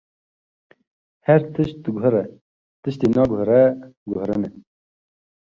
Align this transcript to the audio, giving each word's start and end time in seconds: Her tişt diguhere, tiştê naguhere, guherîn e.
Her 1.27 1.41
tişt 1.53 1.77
diguhere, 1.83 2.23
tiştê 2.81 3.07
naguhere, 3.15 3.63
guherîn 4.07 4.43
e. 4.47 4.49